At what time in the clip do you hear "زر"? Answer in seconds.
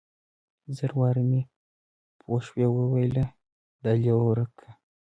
0.77-0.91